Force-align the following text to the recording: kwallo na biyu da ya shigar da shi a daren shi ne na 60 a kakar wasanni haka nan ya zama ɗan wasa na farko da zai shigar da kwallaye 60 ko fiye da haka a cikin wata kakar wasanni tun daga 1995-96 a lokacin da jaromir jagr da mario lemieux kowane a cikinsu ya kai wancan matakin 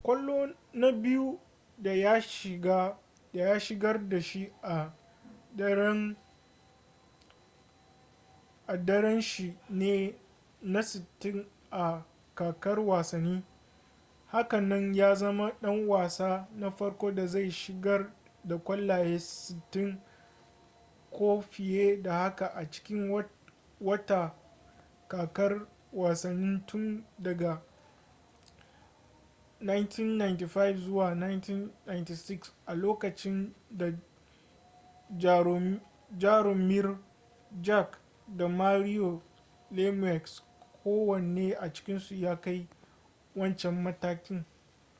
kwallo 0.03 0.49
na 0.73 0.91
biyu 0.91 1.39
da 1.77 1.93
ya 1.93 2.21
shigar 3.59 4.07
da 4.09 4.21
shi 4.21 4.51
a 4.63 4.89
daren 8.85 9.21
shi 9.21 9.55
ne 9.69 10.15
na 10.61 10.79
60 10.79 11.45
a 11.71 12.01
kakar 12.35 12.79
wasanni 12.79 13.43
haka 14.27 14.61
nan 14.61 14.93
ya 14.95 15.15
zama 15.15 15.51
ɗan 15.61 15.87
wasa 15.87 16.47
na 16.55 16.71
farko 16.71 17.11
da 17.11 17.27
zai 17.27 17.51
shigar 17.51 18.11
da 18.43 18.57
kwallaye 18.57 19.15
60 19.17 19.95
ko 21.11 21.41
fiye 21.41 21.97
da 22.01 22.13
haka 22.17 22.47
a 22.55 22.65
cikin 22.69 23.23
wata 23.81 24.31
kakar 25.07 25.65
wasanni 25.93 26.59
tun 26.67 27.03
daga 27.19 27.61
1995-96 29.61 32.51
a 32.65 32.73
lokacin 32.75 33.53
da 33.71 33.91
jaromir 36.17 36.97
jagr 37.61 37.97
da 38.27 38.47
mario 38.49 39.21
lemieux 39.71 40.41
kowane 40.83 41.55
a 41.59 41.69
cikinsu 41.73 42.15
ya 42.15 42.35
kai 42.35 42.67
wancan 43.35 43.81
matakin 43.83 44.43